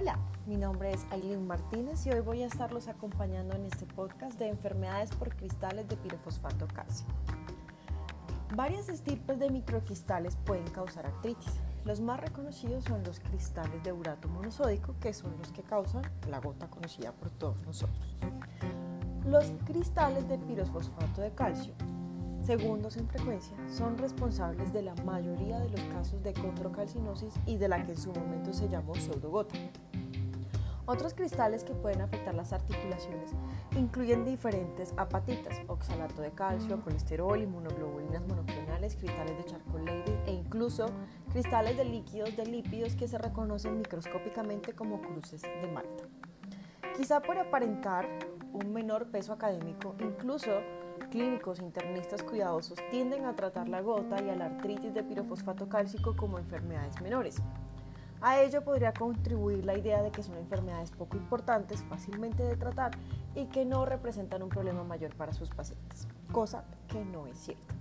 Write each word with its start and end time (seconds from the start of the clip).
Hola, 0.00 0.18
mi 0.46 0.56
nombre 0.56 0.92
es 0.92 1.04
Aileen 1.10 1.46
Martínez 1.46 2.06
y 2.06 2.10
hoy 2.10 2.20
voy 2.20 2.42
a 2.42 2.46
estarlos 2.46 2.88
acompañando 2.88 3.54
en 3.54 3.66
este 3.66 3.84
podcast 3.84 4.38
de 4.38 4.48
enfermedades 4.48 5.10
por 5.10 5.36
cristales 5.36 5.86
de 5.90 5.96
pirofosfato 5.98 6.66
calcio. 6.68 7.06
Varias 8.56 8.88
estirpes 8.88 9.38
de 9.38 9.50
microcristales 9.50 10.36
pueden 10.36 10.66
causar 10.68 11.04
artritis. 11.04 11.52
Los 11.84 12.00
más 12.00 12.18
reconocidos 12.18 12.84
son 12.84 13.04
los 13.04 13.20
cristales 13.20 13.82
de 13.82 13.92
urato 13.92 14.26
monosódico, 14.28 14.94
que 15.00 15.12
son 15.12 15.36
los 15.36 15.52
que 15.52 15.62
causan 15.62 16.04
la 16.30 16.40
gota 16.40 16.70
conocida 16.70 17.12
por 17.12 17.28
todos 17.28 17.60
nosotros. 17.66 18.16
Los 19.26 19.52
cristales 19.66 20.26
de 20.30 20.38
pirofosfato 20.38 21.20
de 21.20 21.34
calcio 21.34 21.74
segundos 22.50 22.96
en 22.96 23.06
frecuencia, 23.06 23.56
son 23.68 23.96
responsables 23.98 24.72
de 24.72 24.82
la 24.82 24.94
mayoría 25.04 25.60
de 25.60 25.68
los 25.68 25.80
casos 25.94 26.22
de 26.22 26.32
condrocalcinosis 26.32 27.34
y 27.46 27.56
de 27.56 27.68
la 27.68 27.82
que 27.84 27.92
en 27.92 27.98
su 27.98 28.12
momento 28.12 28.52
se 28.52 28.68
llamó 28.68 28.94
pseudogota. 28.96 29.54
Otros 30.90 31.14
cristales 31.14 31.62
que 31.62 31.72
pueden 31.72 32.00
afectar 32.00 32.34
las 32.34 32.52
articulaciones 32.52 33.30
incluyen 33.76 34.24
diferentes 34.24 34.92
apatitas, 34.96 35.60
oxalato 35.68 36.20
de 36.20 36.32
calcio, 36.32 36.80
colesterol, 36.80 37.40
inmunoglobulinas 37.40 38.26
monoclonales, 38.26 38.96
cristales 38.96 39.38
de 39.38 39.44
charcoal 39.44 39.88
e 40.26 40.32
incluso 40.32 40.86
cristales 41.30 41.76
de 41.76 41.84
líquidos 41.84 42.36
de 42.36 42.44
lípidos 42.44 42.96
que 42.96 43.06
se 43.06 43.18
reconocen 43.18 43.78
microscópicamente 43.78 44.72
como 44.72 45.00
cruces 45.00 45.42
de 45.42 45.70
Malta. 45.72 46.08
Quizá 46.96 47.22
por 47.22 47.38
aparentar 47.38 48.08
un 48.52 48.72
menor 48.72 49.12
peso 49.12 49.32
académico, 49.32 49.94
incluso 50.00 50.50
clínicos 51.12 51.60
internistas 51.60 52.24
cuidadosos 52.24 52.80
tienden 52.90 53.26
a 53.26 53.36
tratar 53.36 53.68
la 53.68 53.80
gota 53.80 54.20
y 54.20 54.28
a 54.28 54.34
la 54.34 54.46
artritis 54.46 54.92
de 54.92 55.04
pirofosfato 55.04 55.68
cálcico 55.68 56.16
como 56.16 56.40
enfermedades 56.40 57.00
menores. 57.00 57.40
A 58.22 58.40
ello 58.40 58.62
podría 58.62 58.92
contribuir 58.92 59.64
la 59.64 59.78
idea 59.78 60.02
de 60.02 60.10
que 60.10 60.22
son 60.22 60.36
enfermedades 60.36 60.90
poco 60.90 61.16
importantes, 61.16 61.82
fácilmente 61.84 62.42
de 62.42 62.56
tratar 62.56 62.92
y 63.34 63.46
que 63.46 63.64
no 63.64 63.86
representan 63.86 64.42
un 64.42 64.50
problema 64.50 64.84
mayor 64.84 65.14
para 65.16 65.32
sus 65.32 65.48
pacientes, 65.48 66.06
cosa 66.30 66.64
que 66.88 67.02
no 67.04 67.26
es 67.26 67.38
cierta. 67.38 67.74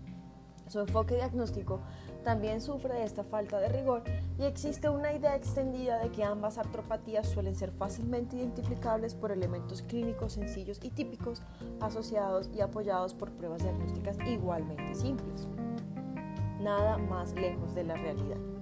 Su 0.70 0.80
enfoque 0.80 1.16
diagnóstico 1.16 1.80
también 2.24 2.62
sufre 2.62 2.94
de 2.94 3.04
esta 3.04 3.24
falta 3.24 3.60
de 3.60 3.70
rigor 3.70 4.04
y 4.38 4.44
existe 4.44 4.88
una 4.88 5.12
idea 5.12 5.36
extendida 5.36 5.98
de 5.98 6.12
que 6.12 6.24
ambas 6.24 6.60
artropatías 6.60 7.28
suelen 7.28 7.56
ser 7.56 7.72
fácilmente 7.72 8.38
identificables 8.38 9.16
por 9.16 9.32
elementos 9.32 9.82
clínicos 9.82 10.34
sencillos 10.34 10.80
y 10.84 10.92
típicos 10.92 11.42
asociados 11.82 12.50
y 12.54 12.62
apoyados 12.62 13.16
por 13.16 13.32
pruebas 13.32 13.64
diagnósticas 13.64 14.18
igualmente 14.28 14.94
simples. 14.94 15.48
Nada 16.62 16.98
más 16.98 17.34
lejos 17.34 17.74
de 17.74 17.86
la 17.86 17.96
realidad. 17.96 18.59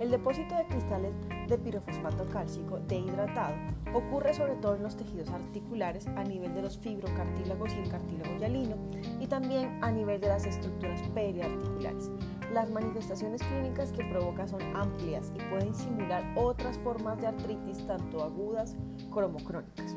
El 0.00 0.10
depósito 0.10 0.56
de 0.56 0.66
cristales 0.66 1.14
de 1.48 1.56
pirofosfato 1.56 2.26
cálcico 2.26 2.78
dehidratado 2.80 3.54
ocurre 3.94 4.34
sobre 4.34 4.56
todo 4.56 4.74
en 4.74 4.82
los 4.82 4.96
tejidos 4.96 5.30
articulares 5.30 6.06
a 6.08 6.24
nivel 6.24 6.52
de 6.54 6.62
los 6.62 6.78
fibrocartílagos 6.78 7.72
y 7.74 7.78
el 7.78 7.88
cartílago 7.88 8.36
hialino 8.38 8.76
y 9.20 9.26
también 9.26 9.78
a 9.82 9.90
nivel 9.92 10.20
de 10.20 10.28
las 10.28 10.46
estructuras 10.46 11.00
periarticulares. 11.14 12.10
Las 12.52 12.70
manifestaciones 12.70 13.42
clínicas 13.42 13.92
que 13.92 14.04
provoca 14.04 14.46
son 14.48 14.62
amplias 14.76 15.32
y 15.34 15.42
pueden 15.50 15.74
simular 15.74 16.24
otras 16.36 16.76
formas 16.78 17.20
de 17.20 17.28
artritis 17.28 17.86
tanto 17.86 18.22
agudas 18.22 18.76
como 19.10 19.38
crónicas. 19.38 19.96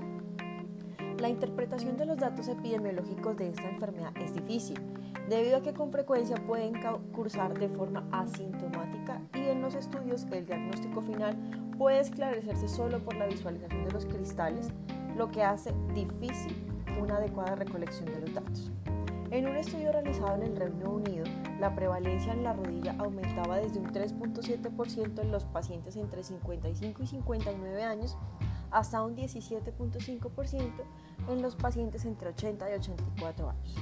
La 1.19 1.29
interpretación 1.29 1.97
de 1.97 2.05
los 2.05 2.17
datos 2.17 2.47
epidemiológicos 2.47 3.35
de 3.37 3.49
esta 3.49 3.67
enfermedad 3.67 4.15
es 4.17 4.35
difícil, 4.35 4.79
debido 5.27 5.57
a 5.57 5.61
que 5.63 5.73
con 5.73 5.91
frecuencia 5.91 6.35
pueden 6.45 6.73
cursar 7.11 7.57
de 7.57 7.69
forma 7.69 8.07
asintomática 8.11 9.19
en 9.51 9.61
los 9.61 9.75
estudios 9.75 10.25
el 10.31 10.45
diagnóstico 10.45 11.01
final 11.01 11.35
puede 11.77 11.99
esclarecerse 11.99 12.67
solo 12.67 12.99
por 12.99 13.15
la 13.15 13.27
visualización 13.27 13.85
de 13.85 13.91
los 13.91 14.05
cristales, 14.05 14.69
lo 15.15 15.29
que 15.31 15.43
hace 15.43 15.73
difícil 15.93 16.55
una 17.01 17.17
adecuada 17.17 17.55
recolección 17.55 18.05
de 18.11 18.21
los 18.21 18.33
datos. 18.33 18.71
En 19.29 19.45
un 19.45 19.57
estudio 19.57 19.91
realizado 19.91 20.35
en 20.35 20.43
el 20.43 20.55
Reino 20.55 20.89
Unido, 20.89 21.25
la 21.59 21.75
prevalencia 21.75 22.31
en 22.31 22.43
la 22.43 22.53
rodilla 22.53 22.95
aumentaba 22.97 23.57
desde 23.57 23.79
un 23.79 23.87
3.7% 23.87 25.21
en 25.21 25.31
los 25.31 25.43
pacientes 25.45 25.97
entre 25.97 26.23
55 26.23 27.03
y 27.03 27.07
59 27.07 27.83
años 27.83 28.17
hasta 28.71 29.03
un 29.03 29.15
17.5% 29.15 30.71
en 31.29 31.41
los 31.41 31.55
pacientes 31.55 32.05
entre 32.05 32.29
80 32.29 32.71
y 32.71 32.73
84 32.73 33.49
años. 33.49 33.75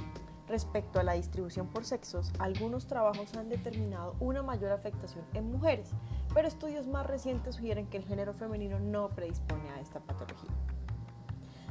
Respecto 0.48 1.00
a 1.00 1.02
la 1.02 1.14
distribución 1.14 1.66
por 1.66 1.84
sexos, 1.84 2.32
algunos 2.38 2.86
trabajos 2.86 3.34
han 3.36 3.48
determinado 3.48 4.14
una 4.20 4.42
mayor 4.42 4.70
afectación 4.70 5.24
en 5.34 5.50
mujeres, 5.50 5.90
pero 6.34 6.46
estudios 6.46 6.86
más 6.86 7.04
recientes 7.04 7.56
sugieren 7.56 7.88
que 7.88 7.96
el 7.96 8.04
género 8.04 8.32
femenino 8.32 8.78
no 8.78 9.08
predispone 9.08 9.68
a 9.70 9.80
esta 9.80 9.98
patología. 9.98 10.50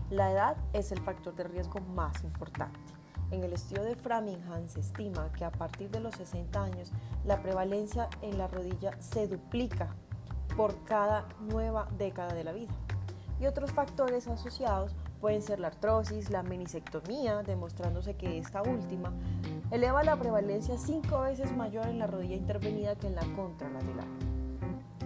La 0.09 0.31
edad 0.31 0.57
es 0.73 0.91
el 0.91 0.99
factor 0.99 1.35
de 1.35 1.45
riesgo 1.45 1.79
más 1.79 2.23
importante. 2.23 2.79
En 3.31 3.43
el 3.43 3.53
estudio 3.53 3.83
de 3.83 3.95
Framingham 3.95 4.67
se 4.67 4.81
estima 4.81 5.31
que 5.31 5.45
a 5.45 5.51
partir 5.51 5.89
de 5.89 5.99
los 5.99 6.15
60 6.15 6.61
años 6.61 6.91
la 7.23 7.41
prevalencia 7.41 8.09
en 8.21 8.37
la 8.37 8.47
rodilla 8.47 8.91
se 9.01 9.27
duplica 9.27 9.95
por 10.55 10.83
cada 10.83 11.27
nueva 11.39 11.87
década 11.97 12.33
de 12.33 12.43
la 12.43 12.51
vida 12.51 12.73
y 13.39 13.47
otros 13.47 13.71
factores 13.71 14.27
asociados 14.27 14.95
pueden 15.25 15.41
ser 15.41 15.59
la 15.59 15.69
artrosis, 15.69 16.29
la 16.29 16.43
menisectomía, 16.43 17.41
demostrándose 17.41 18.13
que 18.13 18.37
esta 18.37 18.61
última 18.61 19.11
eleva 19.71 20.03
la 20.03 20.17
prevalencia 20.17 20.77
cinco 20.77 21.21
veces 21.21 21.51
mayor 21.51 21.87
en 21.87 21.97
la 21.97 22.05
rodilla 22.05 22.35
intervenida 22.35 22.95
que 22.95 23.07
en 23.07 23.15
la 23.15 23.25
contralateral. 23.35 24.05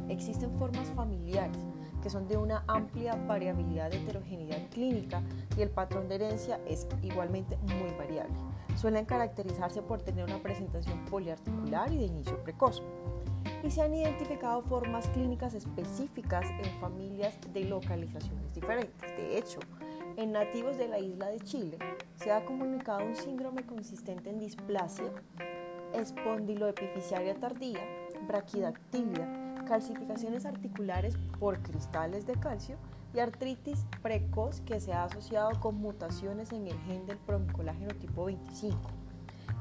Existen 0.10 0.52
formas 0.60 0.90
familiares 0.90 1.64
que 2.04 2.10
son 2.10 2.28
de 2.28 2.36
una 2.36 2.66
amplia 2.68 3.16
variabilidad 3.16 3.92
de 3.92 4.00
heterogeneidad 4.00 4.68
clínica 4.72 5.24
y 5.58 5.62
el 5.62 5.70
patrón 5.70 6.10
de 6.10 6.16
herencia 6.16 6.60
es 6.68 6.86
igualmente 7.02 7.56
muy 7.56 7.94
variable. 7.98 8.36
Suelen 8.76 9.06
caracterizarse 9.06 9.82
por 9.82 10.02
tener 10.02 10.26
una 10.26 10.40
presentación 10.40 11.06
poliarticular 11.06 11.94
y 11.94 11.98
de 11.98 12.06
inicio 12.08 12.44
precoz 12.44 12.84
y 13.64 13.72
se 13.72 13.82
han 13.82 13.94
identificado 13.94 14.62
formas 14.64 15.08
clínicas 15.08 15.54
específicas 15.54 16.46
en 16.62 16.78
familias 16.82 17.38
de 17.54 17.64
localizaciones 17.64 18.54
diferentes. 18.54 19.02
De 19.16 19.38
hecho, 19.38 19.60
en 20.20 20.34
nativos 20.34 20.78
de 20.78 20.90
la 20.90 21.00
isla 21.00 21.28
de 21.28 21.40
Chile 21.40 21.78
se 22.18 22.30
ha 22.32 22.44
comunicado 22.44 23.06
un 23.06 23.16
síndrome 23.16 23.66
consistente 23.66 24.30
en 24.30 24.38
displasia 24.38 25.14
espondiloepificiaria 25.94 27.36
tardía, 27.36 27.80
braquidactilia, 28.28 29.56
calcificaciones 29.66 30.46
articulares 30.46 31.16
por 31.40 31.62
cristales 31.62 32.28
de 32.28 32.36
calcio 32.36 32.76
y 33.14 33.20
artritis 33.20 33.86
precoz 34.02 34.60
que 34.62 34.82
se 34.82 34.92
ha 34.92 35.06
asociado 35.06 35.58
con 35.62 35.76
mutaciones 35.76 36.52
en 36.52 36.68
el 36.68 36.78
gen 36.82 37.06
del 37.06 37.18
promicolágeno 37.18 37.96
tipo 37.96 38.26
25. 38.26 38.78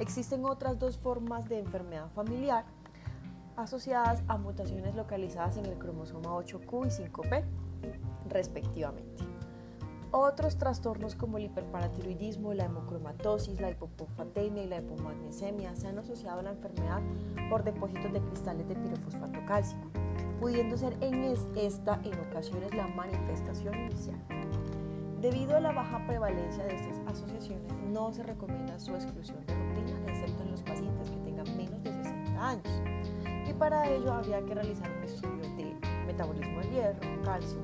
Existen 0.00 0.44
otras 0.44 0.76
dos 0.80 0.98
formas 0.98 1.48
de 1.48 1.60
enfermedad 1.60 2.10
familiar 2.10 2.64
asociadas 3.56 4.24
a 4.26 4.36
mutaciones 4.36 4.96
localizadas 4.96 5.56
en 5.56 5.66
el 5.66 5.78
cromosoma 5.78 6.30
8q 6.30 6.86
y 6.86 7.08
5p, 7.10 7.44
respectivamente. 8.28 9.37
Otros 10.10 10.56
trastornos 10.56 11.14
como 11.14 11.36
el 11.36 11.44
hiperparatiroidismo, 11.44 12.54
la 12.54 12.64
hemocromatosis, 12.64 13.60
la 13.60 13.70
hipopofatemia 13.70 14.64
y 14.64 14.66
la 14.66 14.78
hipomagnesemia 14.78 15.76
se 15.76 15.86
han 15.86 15.98
asociado 15.98 16.40
a 16.40 16.42
la 16.44 16.50
enfermedad 16.52 17.02
por 17.50 17.62
depósitos 17.62 18.10
de 18.14 18.20
cristales 18.22 18.66
de 18.68 18.74
pirofosfato 18.74 19.38
cálcico, 19.46 19.86
pudiendo 20.40 20.78
ser 20.78 20.96
en 21.02 21.24
esta 21.56 22.00
en 22.04 22.18
ocasiones 22.20 22.74
la 22.74 22.86
manifestación 22.88 23.74
inicial. 23.74 24.18
Debido 25.20 25.56
a 25.56 25.60
la 25.60 25.72
baja 25.72 26.02
prevalencia 26.06 26.64
de 26.64 26.74
estas 26.74 26.98
asociaciones, 27.06 27.70
no 27.92 28.10
se 28.10 28.22
recomienda 28.22 28.78
su 28.78 28.94
exclusión 28.94 29.44
de 29.44 29.54
rutina, 29.54 29.98
excepto 30.06 30.42
en 30.42 30.52
los 30.52 30.62
pacientes 30.62 31.10
que 31.10 31.16
tengan 31.18 31.56
menos 31.56 31.82
de 31.82 31.92
60 31.92 32.48
años 32.48 32.82
y 33.48 33.52
para 33.52 33.88
ello 33.88 34.12
habría 34.12 34.40
que 34.44 34.54
realizar 34.54 34.90
un 34.90 35.04
estudio 35.04 35.42
de 35.56 35.74
metabolismo 36.06 36.60
del 36.60 36.70
hierro, 36.70 37.22
calcio, 37.24 37.58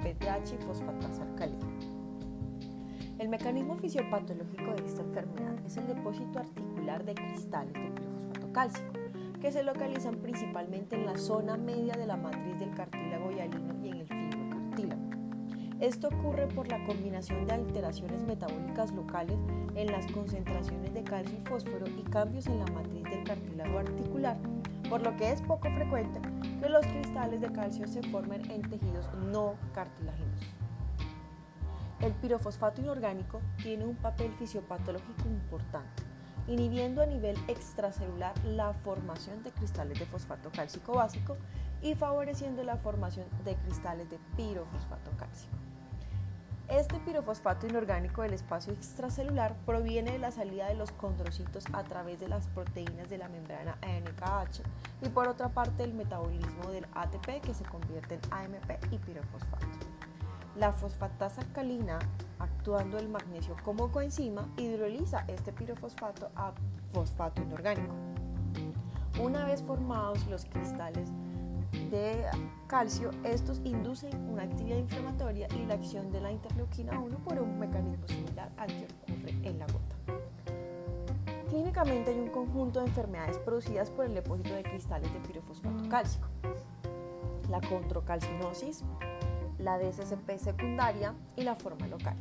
PTH 0.00 0.54
y 0.54 0.64
fosfatasa 0.64 1.22
alcalina. 1.22 1.66
El 3.18 3.28
mecanismo 3.28 3.76
fisiopatológico 3.76 4.72
de 4.74 4.86
esta 4.86 5.02
enfermedad 5.02 5.54
es 5.66 5.76
el 5.76 5.88
depósito 5.88 6.38
articular 6.38 7.04
de 7.04 7.14
cristales 7.14 7.74
de 7.74 7.90
pirofosfato 7.90 8.52
cálcico, 8.52 8.92
que 9.40 9.50
se 9.50 9.62
localizan 9.62 10.16
principalmente 10.16 10.96
en 10.96 11.06
la 11.06 11.16
zona 11.16 11.56
media 11.56 11.94
de 11.94 12.06
la 12.06 12.16
matriz 12.16 12.58
del 12.58 12.74
cartílago 12.74 13.30
hialino 13.32 13.74
y 13.82 13.88
en 13.88 13.96
el 13.96 14.06
fibrocartílago. 14.06 15.02
Esto 15.80 16.08
ocurre 16.08 16.46
por 16.48 16.68
la 16.68 16.84
combinación 16.84 17.46
de 17.46 17.54
alteraciones 17.54 18.22
metabólicas 18.24 18.92
locales 18.92 19.36
en 19.74 19.92
las 19.92 20.10
concentraciones 20.10 20.92
de 20.92 21.02
calcio 21.04 21.38
y 21.38 21.46
fósforo 21.46 21.86
y 21.86 22.02
cambios 22.02 22.46
en 22.46 22.58
la 22.58 22.66
matriz 22.66 23.04
del 23.04 23.24
cartílago 23.24 23.78
articular 23.78 24.36
por 24.88 25.02
lo 25.02 25.16
que 25.16 25.32
es 25.32 25.42
poco 25.42 25.70
frecuente 25.70 26.20
que 26.60 26.68
los 26.68 26.86
cristales 26.86 27.40
de 27.40 27.52
calcio 27.52 27.86
se 27.86 28.02
formen 28.02 28.50
en 28.50 28.62
tejidos 28.62 29.12
no 29.14 29.54
cartilaginosos. 29.74 30.48
El 32.00 32.12
pirofosfato 32.12 32.80
inorgánico 32.80 33.40
tiene 33.62 33.84
un 33.84 33.96
papel 33.96 34.32
fisiopatológico 34.34 35.26
importante, 35.26 36.02
inhibiendo 36.46 37.02
a 37.02 37.06
nivel 37.06 37.36
extracelular 37.48 38.32
la 38.44 38.72
formación 38.72 39.42
de 39.42 39.50
cristales 39.50 39.98
de 39.98 40.06
fosfato 40.06 40.50
cálcico 40.50 40.94
básico 40.94 41.36
y 41.82 41.94
favoreciendo 41.94 42.62
la 42.62 42.76
formación 42.76 43.26
de 43.44 43.56
cristales 43.56 44.08
de 44.10 44.18
pirofosfato 44.36 45.10
cálcico. 45.16 45.67
Este 46.68 47.00
pirofosfato 47.00 47.66
inorgánico 47.66 48.20
del 48.20 48.34
espacio 48.34 48.74
extracelular 48.74 49.56
proviene 49.64 50.12
de 50.12 50.18
la 50.18 50.30
salida 50.30 50.68
de 50.68 50.74
los 50.74 50.92
condrocitos 50.92 51.64
a 51.72 51.82
través 51.82 52.20
de 52.20 52.28
las 52.28 52.46
proteínas 52.48 53.08
de 53.08 53.16
la 53.16 53.30
membrana 53.30 53.78
ANKH 53.80 54.60
y 55.00 55.08
por 55.08 55.28
otra 55.28 55.48
parte 55.48 55.82
el 55.82 55.94
metabolismo 55.94 56.70
del 56.70 56.86
ATP 56.94 57.40
que 57.40 57.54
se 57.54 57.64
convierte 57.64 58.16
en 58.16 58.20
AMP 58.30 58.92
y 58.92 58.98
pirofosfato. 58.98 59.66
La 60.56 60.72
fosfatasa 60.72 61.40
alcalina, 61.40 62.00
actuando 62.38 62.98
el 62.98 63.08
magnesio 63.08 63.56
como 63.64 63.90
coenzima, 63.90 64.46
hidroliza 64.58 65.24
este 65.26 65.54
pirofosfato 65.54 66.30
a 66.36 66.52
fosfato 66.92 67.40
inorgánico. 67.40 67.94
Una 69.18 69.46
vez 69.46 69.62
formados 69.62 70.26
los 70.26 70.44
cristales 70.44 71.08
de 71.90 72.24
calcio, 72.66 73.10
estos 73.24 73.60
inducen 73.64 74.14
una 74.30 74.42
actividad 74.42 74.78
inflamatoria 74.78 75.48
y 75.54 75.66
la 75.66 75.74
acción 75.74 76.10
de 76.10 76.20
la 76.20 76.32
interleuquina 76.32 76.98
1 76.98 77.18
por 77.18 77.40
un 77.40 77.58
mecanismo 77.58 78.06
similar 78.08 78.50
al 78.56 78.68
que 78.68 78.86
ocurre 78.86 79.30
en 79.42 79.58
la 79.58 79.66
gota. 79.66 79.96
Clínicamente 81.48 82.10
hay 82.10 82.18
un 82.18 82.28
conjunto 82.28 82.80
de 82.80 82.86
enfermedades 82.86 83.38
producidas 83.38 83.90
por 83.90 84.04
el 84.04 84.14
depósito 84.14 84.54
de 84.54 84.62
cristales 84.62 85.12
de 85.12 85.20
pirofosfato 85.20 85.88
cálcico. 85.88 86.28
La 87.48 87.60
controcalcinosis, 87.62 88.84
la 89.58 89.78
DSCP 89.78 90.36
secundaria 90.36 91.14
y 91.36 91.42
la 91.42 91.54
forma 91.54 91.88
local. 91.88 92.16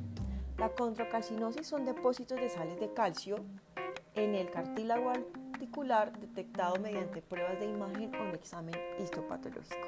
La 0.58 0.70
controcalcinosis 0.70 1.68
son 1.68 1.86
depósitos 1.86 2.40
de 2.40 2.50
sales 2.50 2.80
de 2.80 2.94
calcio 2.94 3.38
en 4.20 4.36
el 4.36 4.50
cartílago 4.50 5.12
articular 5.12 6.18
detectado 6.20 6.78
mediante 6.80 7.22
pruebas 7.22 7.60
de 7.60 7.68
imagen 7.68 8.16
o 8.16 8.24
un 8.24 8.36
examen 8.36 8.76
histopatológico. 9.00 9.88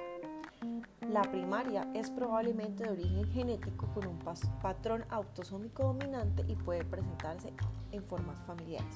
La 1.10 1.24
primaria 1.24 1.88
es 1.96 2.12
probablemente 2.12 2.84
de 2.84 2.92
origen 2.92 3.26
genético 3.32 3.88
con 3.94 4.06
un 4.06 4.20
patrón 4.62 5.06
autosómico 5.10 5.84
dominante 5.84 6.46
y 6.48 6.56
puede 6.56 6.86
presentarse 6.86 7.54
en 7.92 8.04
formas 8.04 8.38
familiares. 8.46 8.96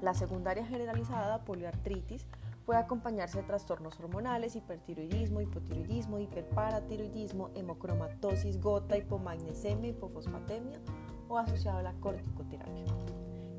La 0.00 0.14
secundaria 0.14 0.64
generalizada, 0.64 1.44
poliartritis, 1.44 2.26
puede 2.64 2.78
acompañarse 2.78 3.38
de 3.38 3.44
trastornos 3.44 3.98
hormonales, 3.98 4.54
hipertiroidismo, 4.54 5.40
hipotiroidismo, 5.40 6.18
hiperparatiroidismo, 6.18 7.50
hemocromatosis, 7.54 8.60
gota, 8.60 8.96
hipomagnesemia, 8.96 9.90
hipofosfatemia 9.90 10.78
o 11.28 11.38
asociado 11.38 11.78
a 11.78 11.82
la 11.82 11.92
corticoterapia 11.94 12.84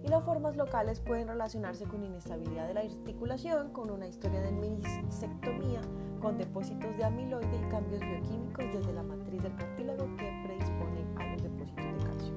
y 0.08 0.10
las 0.10 0.24
formas 0.24 0.56
locales 0.56 1.02
pueden 1.02 1.28
relacionarse 1.28 1.86
con 1.86 2.04
inestabilidad 2.04 2.68
de 2.68 2.74
la 2.74 2.80
articulación, 2.82 3.72
con 3.72 3.92
una 3.92 4.08
historia 4.08 4.40
de 4.42 4.52
menisectomía, 4.52 5.82
con 6.22 6.38
depósitos 6.38 6.96
de 6.96 7.04
amiloide 7.04 7.58
y 7.58 7.70
cambios 7.70 8.00
bioquímicos 8.00 8.66
desde 8.74 8.94
la 8.94 9.04
matriz 9.04 9.44
del 9.44 9.56
cartílago 9.56 10.06
que 10.18 10.32
predisponen 10.46 11.18
a 11.18 11.32
los 11.32 11.44
depósitos 11.44 11.86
de 11.86 12.06
calcio. 12.06 12.34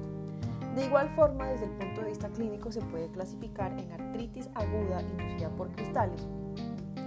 De 0.75 0.85
igual 0.85 1.09
forma, 1.11 1.47
desde 1.47 1.65
el 1.65 1.71
punto 1.71 2.01
de 2.01 2.07
vista 2.07 2.29
clínico, 2.29 2.71
se 2.71 2.81
puede 2.81 3.09
clasificar 3.11 3.71
en 3.79 3.91
artritis 3.91 4.49
aguda 4.55 5.01
inducida 5.01 5.49
por 5.51 5.71
cristales, 5.71 6.27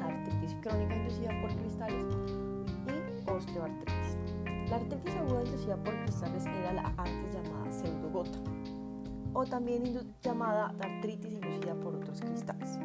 artritis 0.02 0.56
crónica 0.62 0.94
inducida 0.96 1.30
por 1.42 1.54
cristales 1.56 2.04
y 2.86 3.30
osteoartritis. 3.30 4.16
La 4.70 4.76
artritis 4.76 5.14
aguda 5.16 5.44
inducida 5.44 5.76
por 5.76 5.94
cristales 6.04 6.46
era 6.46 6.72
la 6.72 6.94
antes 6.96 7.34
llamada 7.34 7.70
pseudogota 7.70 8.53
o 9.34 9.44
también 9.44 9.82
llamada 10.22 10.72
artritis 10.80 11.34
inducida 11.34 11.74
por 11.74 11.96
otros 11.96 12.20
cristales. 12.20 12.78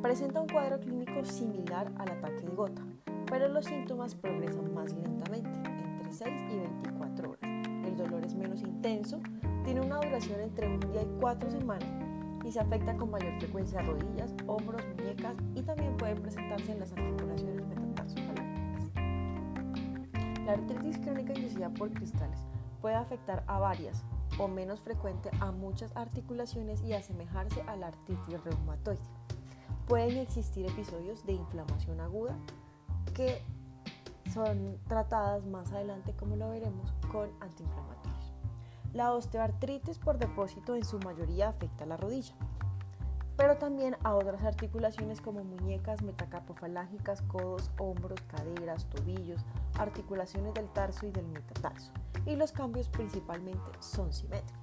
Presenta 0.00 0.40
un 0.40 0.48
cuadro 0.48 0.80
clínico 0.80 1.24
similar 1.24 1.92
al 1.98 2.08
ataque 2.08 2.42
de 2.42 2.54
gota, 2.54 2.82
pero 3.26 3.48
los 3.48 3.66
síntomas 3.66 4.14
progresan 4.14 4.72
más 4.72 4.92
lentamente, 4.94 5.50
entre 5.68 6.12
6 6.12 6.30
y 6.50 6.56
24 6.58 7.30
horas. 7.30 7.42
El 7.42 7.96
dolor 7.96 8.24
es 8.24 8.34
menos 8.34 8.62
intenso, 8.62 9.20
tiene 9.64 9.80
una 9.80 9.96
duración 9.96 10.40
entre 10.40 10.66
un 10.66 10.80
día 10.80 11.02
y 11.02 11.20
cuatro 11.20 11.50
semanas 11.50 11.88
y 12.44 12.50
se 12.50 12.60
afecta 12.60 12.96
con 12.96 13.10
mayor 13.10 13.34
frecuencia 13.38 13.80
a 13.80 13.82
rodillas, 13.82 14.34
hombros, 14.46 14.82
muñecas 14.96 15.36
y 15.54 15.62
también 15.62 15.96
puede 15.96 16.16
presentarse 16.16 16.72
en 16.72 16.80
las 16.80 16.92
articulaciones 16.92 17.66
metatarsofalángicas. 17.66 18.90
La 20.44 20.52
artritis 20.52 20.98
crónica 20.98 21.32
inducida 21.34 21.70
por 21.70 21.92
cristales 21.92 22.40
puede 22.80 22.96
afectar 22.96 23.44
a 23.46 23.60
varias, 23.60 24.04
o 24.38 24.48
menos 24.48 24.80
frecuente 24.80 25.30
a 25.40 25.52
muchas 25.52 25.96
articulaciones 25.96 26.82
y 26.82 26.92
asemejarse 26.94 27.62
a 27.62 27.76
la 27.76 27.88
artritis 27.88 28.42
reumatoide. 28.44 29.00
Pueden 29.86 30.18
existir 30.18 30.66
episodios 30.66 31.24
de 31.26 31.32
inflamación 31.32 32.00
aguda 32.00 32.36
que 33.14 33.42
son 34.32 34.78
tratadas 34.88 35.44
más 35.46 35.70
adelante, 35.72 36.14
como 36.14 36.36
lo 36.36 36.50
veremos, 36.50 36.92
con 37.10 37.30
antiinflamatorios. 37.40 38.32
La 38.94 39.12
osteoartritis 39.12 39.98
por 39.98 40.18
depósito 40.18 40.74
en 40.74 40.84
su 40.84 40.98
mayoría 41.00 41.48
afecta 41.48 41.84
a 41.84 41.86
la 41.86 41.96
rodilla, 41.96 42.34
pero 43.36 43.56
también 43.56 43.96
a 44.04 44.14
otras 44.14 44.42
articulaciones 44.44 45.20
como 45.20 45.42
muñecas, 45.44 46.02
metacarpofalángicas, 46.02 47.22
codos, 47.22 47.70
hombros, 47.78 48.20
caderas, 48.22 48.86
tobillos, 48.86 49.44
articulaciones 49.78 50.54
del 50.54 50.68
tarso 50.68 51.06
y 51.06 51.10
del 51.10 51.26
metatarso 51.28 51.92
y 52.26 52.36
los 52.36 52.52
cambios 52.52 52.88
principalmente 52.88 53.60
son 53.80 54.12
simétricos. 54.12 54.62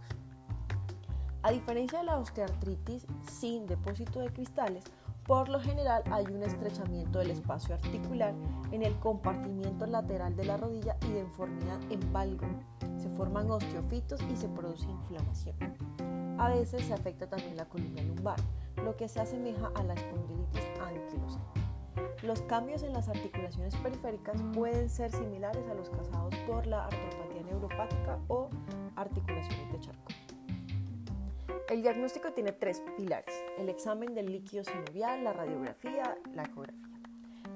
A 1.42 1.52
diferencia 1.52 2.00
de 2.00 2.06
la 2.06 2.18
osteoartritis 2.18 3.08
sin 3.32 3.66
depósito 3.66 4.20
de 4.20 4.30
cristales, 4.30 4.84
por 5.26 5.48
lo 5.48 5.60
general 5.60 6.04
hay 6.12 6.26
un 6.26 6.44
estrechamiento 6.44 7.20
del 7.20 7.32
espacio 7.32 7.76
articular 7.76 8.34
en 8.72 8.84
el 8.84 8.98
compartimiento 9.00 9.86
lateral 9.86 10.36
de 10.36 10.46
la 10.46 10.58
rodilla 10.58 10.98
y 11.04 11.14
de 11.14 11.24
deformidad 11.24 11.80
en 11.90 12.12
valgo. 12.12 12.48
Se 12.98 13.10
forman 13.10 13.50
osteofitos 13.52 14.22
y 14.24 14.36
se 14.36 14.50
produce 14.50 14.90
inflamación. 14.90 16.19
A 16.40 16.48
veces 16.48 16.86
se 16.86 16.94
afecta 16.94 17.28
también 17.28 17.58
la 17.58 17.66
columna 17.66 18.02
lumbar, 18.02 18.40
lo 18.78 18.96
que 18.96 19.10
se 19.10 19.20
asemeja 19.20 19.72
a 19.76 19.84
la 19.84 19.94
espondilitis 19.94 20.64
anquilosa. 20.82 21.40
Los 22.24 22.42
cambios 22.44 22.82
en 22.84 22.94
las 22.94 23.10
articulaciones 23.10 23.76
periféricas 23.76 24.42
pueden 24.54 24.90
ser 24.90 25.12
similares 25.12 25.68
a 25.70 25.74
los 25.74 25.90
causados 25.90 26.34
por 26.48 26.66
la 26.66 26.86
artropatía 26.86 27.44
neuropática 27.44 28.20
o 28.30 28.50
articulaciones 28.96 29.72
de 29.74 29.80
charco. 29.82 30.12
El 31.68 31.82
diagnóstico 31.82 32.32
tiene 32.32 32.54
tres 32.54 32.82
pilares, 32.96 33.44
el 33.58 33.68
examen 33.68 34.16
del 34.16 34.32
líquido 34.32 34.64
sinovial, 34.64 35.26
la 35.26 35.34
radiografía, 35.34 36.18
la 36.34 36.44
ecografía. 36.44 36.88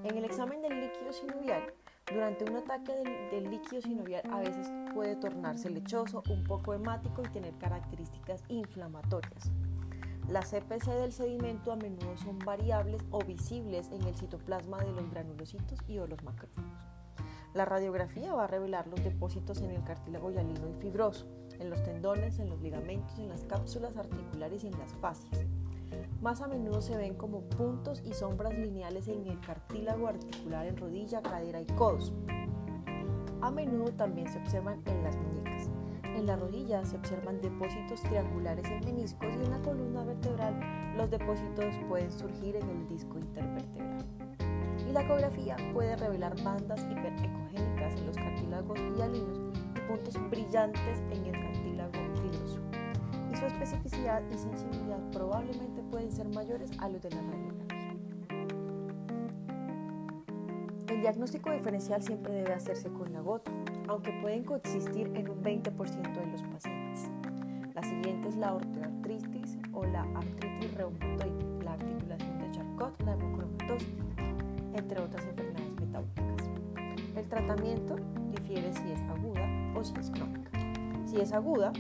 En 0.04 0.18
el 0.18 0.26
examen 0.26 0.62
del 0.62 0.82
líquido 0.82 1.14
sinovial, 1.14 1.74
durante 2.12 2.44
un 2.44 2.58
ataque 2.58 2.92
del, 2.92 3.30
del, 3.32 3.50
líquido 3.50 3.82
sinovial 3.82 4.22
a 4.30 4.40
veces 4.40 4.70
puede 4.94 5.16
tornarse 5.16 5.70
lechoso, 5.70 6.24
un 6.30 6.44
poco 6.44 6.74
hemático 6.74 7.22
y 7.24 7.30
tener 7.30 7.54
características 7.58 8.44
inflamatorias. 8.48 9.52
Las 10.30 10.52
CPC 10.52 10.88
del 10.92 11.12
sedimento 11.12 11.72
a 11.72 11.76
menudo 11.76 12.18
son 12.18 12.40
variables 12.40 13.02
o 13.12 13.20
visibles 13.20 13.92
en 13.92 14.04
el 14.04 14.16
citoplasma 14.16 14.78
de 14.80 14.94
los 14.94 15.10
granulocitos 15.12 15.80
y 15.88 15.98
o 16.00 16.08
los 16.08 16.24
macrófagos. 16.24 16.72
La 17.54 17.66
radiografía 17.66 18.34
va 18.34 18.46
a 18.46 18.48
revelar 18.48 18.88
los 18.88 19.04
depósitos 19.04 19.62
en 19.62 19.72
el 19.72 19.84
cartílago 19.84 20.32
hialino 20.32 20.70
y 20.70 20.74
fibroso, 20.82 21.28
en 21.60 21.70
los 21.70 21.84
tendones, 21.84 22.40
en 22.40 22.50
los 22.50 22.62
ligamentos, 22.62 23.20
en 23.20 23.30
las 23.30 23.44
cápsulas 23.44 23.96
articulares 23.98 24.64
y 24.64 24.68
en 24.68 24.80
las 24.80 24.92
fascias. 24.94 25.46
Más 26.22 26.42
a 26.42 26.48
menudo 26.48 26.82
se 26.82 26.96
ven 26.96 27.16
como 27.16 27.42
puntos 27.42 28.02
y 28.06 28.14
sombras 28.14 28.58
lineales 28.58 29.08
en 29.08 29.28
el 29.28 29.40
cartílago 29.42 30.08
articular 30.08 30.66
en 30.66 30.78
rodilla, 30.78 31.22
cadera 31.22 31.62
y 31.62 31.66
codos. 31.66 32.14
A 33.44 33.52
menudo 33.52 33.92
también 33.92 34.26
se 34.32 34.40
observan 34.40 34.82
en 34.86 35.04
las 35.04 35.18
muñecas. 35.18 35.70
En 36.06 36.26
la 36.26 36.38
rodilla 36.38 36.86
se 36.86 36.96
observan 36.96 37.42
depósitos 37.42 38.02
triangulares 38.04 38.66
en 38.72 38.86
meniscos 38.86 39.28
y 39.34 39.44
en 39.44 39.52
la 39.52 39.62
columna 39.62 40.06
vertebral 40.06 40.58
los 40.96 41.12
depósitos 41.12 41.76
pueden 41.90 42.10
surgir 42.10 42.56
en 42.56 42.70
el 42.70 42.88
disco 42.88 43.20
intervertebral. 43.20 44.06
Y 44.88 44.94
la 44.94 45.02
ecografía 45.02 45.58
puede 45.74 45.94
revelar 45.98 46.42
bandas 46.42 46.88
hiperecogénicas 46.90 47.98
en 47.98 48.06
los 48.06 48.16
cartílagos 48.16 48.80
hialinos 48.96 49.42
y 49.76 49.80
puntos 49.92 50.30
brillantes 50.30 51.02
en 51.12 51.26
el 51.26 51.34
cartílago 51.34 51.92
fibroso. 52.22 52.62
Y 53.30 53.36
su 53.36 53.46
especificidad 53.46 54.24
y 54.32 54.38
sensibilidad 54.38 55.02
probablemente 55.12 55.84
pueden 55.92 56.14
ser 56.14 56.30
mayores 56.30 56.72
a 56.80 56.88
los 56.88 57.02
de 57.02 57.10
la 57.10 57.22
radiografía. 57.22 57.63
Diagnóstico 61.04 61.52
diferencial 61.52 62.02
siempre 62.02 62.32
debe 62.32 62.54
hacerse 62.54 62.88
con 62.88 63.12
la 63.12 63.20
gota, 63.20 63.52
aunque 63.90 64.14
pueden 64.22 64.46
coexistir 64.46 65.12
en 65.16 65.30
un 65.30 65.44
20% 65.44 66.14
de 66.14 66.28
los 66.28 66.42
pacientes. 66.44 67.10
La 67.74 67.84
siguiente 67.84 68.30
es 68.30 68.38
la 68.38 68.54
ortoartritis 68.54 69.58
o 69.74 69.84
la 69.84 70.04
artritis 70.04 70.74
reumatoide, 70.76 71.62
la 71.66 71.74
articulación 71.74 72.40
de 72.40 72.52
Charcot, 72.52 73.02
la 73.02 73.14
hemocromatosis, 73.16 73.90
entre 74.76 75.02
otras 75.02 75.26
enfermedades 75.26 75.74
metabólicas. 75.74 76.50
El 77.18 77.28
tratamiento 77.28 77.98
difiere 78.32 78.72
si 78.72 78.90
es 78.90 79.02
aguda 79.02 79.46
o 79.76 79.84
si 79.84 79.94
es 80.00 80.10
crónica. 80.10 80.52
Si 81.06 81.20
es 81.20 81.34
aguda, 81.34 81.74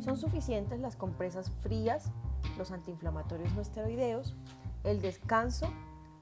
son 0.00 0.18
suficientes 0.18 0.78
las 0.80 0.96
compresas 0.96 1.50
frías, 1.62 2.12
los 2.58 2.70
antiinflamatorios 2.72 3.54
no 3.54 3.62
esteroideos, 3.62 4.36
el 4.84 5.00
descanso 5.00 5.72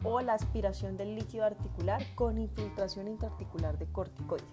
o 0.04 0.20
la 0.20 0.34
aspiración 0.34 0.96
del 0.96 1.16
líquido 1.16 1.44
articular 1.44 2.02
con 2.14 2.38
infiltración 2.38 3.08
intraarticular 3.08 3.78
de 3.78 3.86
corticoide. 3.86 4.44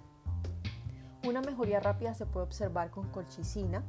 Una 1.28 1.42
mejoría 1.42 1.80
rápida 1.80 2.16
se 2.16 2.26
puede 2.26 2.46
observar 2.46 2.90
con 2.90 3.08
colchicina 3.10 3.84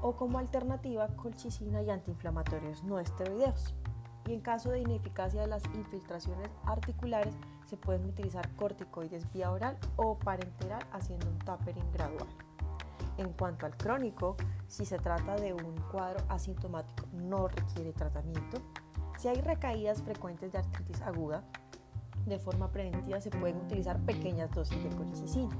o 0.00 0.16
como 0.16 0.38
alternativa 0.38 1.08
colchicina 1.08 1.82
y 1.82 1.90
antiinflamatorios 1.90 2.84
no 2.84 2.98
esteroideos. 2.98 3.74
Y 4.26 4.34
en 4.34 4.40
caso 4.40 4.70
de 4.70 4.80
ineficacia 4.80 5.40
de 5.40 5.46
las 5.46 5.64
infiltraciones 5.74 6.50
articulares, 6.64 7.34
se 7.66 7.76
pueden 7.76 8.04
utilizar 8.06 8.48
corticoides 8.56 9.30
vía 9.32 9.50
oral 9.50 9.78
o 9.96 10.18
parenteral 10.18 10.84
haciendo 10.92 11.28
un 11.28 11.38
tapering 11.38 11.90
gradual. 11.92 12.26
En 13.16 13.32
cuanto 13.32 13.66
al 13.66 13.76
crónico, 13.76 14.36
si 14.68 14.84
se 14.84 14.98
trata 14.98 15.36
de 15.36 15.52
un 15.52 15.76
cuadro 15.90 16.24
asintomático, 16.28 17.06
no 17.12 17.48
requiere 17.48 17.92
tratamiento. 17.92 18.62
Si 19.18 19.26
hay 19.26 19.40
recaídas 19.40 20.00
frecuentes 20.00 20.52
de 20.52 20.58
artritis 20.58 21.02
aguda, 21.02 21.42
de 22.24 22.38
forma 22.38 22.70
preventiva 22.70 23.20
se 23.20 23.30
pueden 23.30 23.56
utilizar 23.56 23.98
pequeñas 23.98 24.48
dosis 24.52 24.80
de 24.84 24.90
colchicina. 24.90 25.56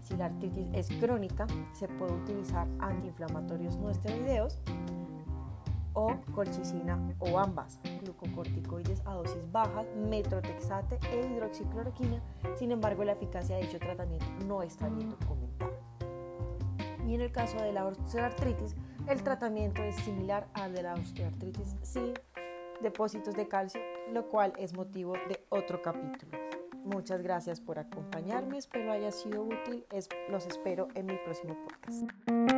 Si 0.00 0.16
la 0.16 0.26
artritis 0.26 0.68
es 0.72 0.88
crónica, 1.00 1.48
se 1.72 1.88
puede 1.88 2.12
utilizar 2.12 2.68
antiinflamatorios 2.78 3.76
no 3.78 3.90
esteroideos 3.90 4.60
o 5.92 6.14
colchicina 6.32 7.00
o 7.18 7.40
ambas, 7.40 7.80
glucocorticoides 8.00 9.02
a 9.06 9.14
dosis 9.14 9.50
bajas, 9.50 9.86
metrotexate 9.96 11.00
e 11.10 11.26
hidroxicloroquina. 11.32 12.22
Sin 12.56 12.70
embargo, 12.70 13.02
la 13.02 13.12
eficacia 13.12 13.56
de 13.56 13.62
dicho 13.62 13.80
tratamiento 13.80 14.26
no 14.46 14.62
está 14.62 14.88
bien 14.88 15.10
documentada. 15.10 15.72
Y 17.08 17.14
en 17.14 17.22
el 17.22 17.32
caso 17.32 17.56
de 17.60 17.72
la 17.72 17.86
osteoartritis, 17.86 18.76
el 19.08 19.24
tratamiento 19.24 19.82
es 19.82 19.96
similar 19.96 20.46
al 20.52 20.74
de 20.74 20.82
la 20.84 20.94
osteoartritis 20.94 21.74
sin 21.82 22.14
depósitos 22.80 23.34
de 23.34 23.48
calcio, 23.48 23.80
lo 24.12 24.28
cual 24.28 24.52
es 24.58 24.74
motivo 24.74 25.14
de 25.28 25.44
otro 25.48 25.82
capítulo. 25.82 26.38
Muchas 26.84 27.22
gracias 27.22 27.60
por 27.60 27.78
acompañarme, 27.78 28.58
espero 28.58 28.92
haya 28.92 29.12
sido 29.12 29.42
útil, 29.42 29.84
los 30.30 30.46
espero 30.46 30.88
en 30.94 31.06
mi 31.06 31.16
próximo 31.16 31.56
podcast. 31.64 32.57